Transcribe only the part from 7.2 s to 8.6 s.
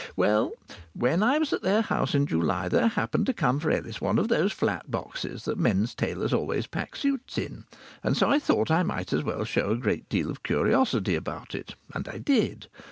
in, and so I